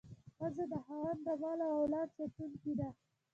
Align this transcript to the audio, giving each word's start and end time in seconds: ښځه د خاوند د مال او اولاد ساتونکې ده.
ښځه 0.37 0.63
د 0.71 0.73
خاوند 0.85 1.19
د 1.25 1.29
مال 1.41 1.59
او 1.67 1.73
اولاد 1.81 2.09
ساتونکې 2.17 2.73
ده. 2.79 2.89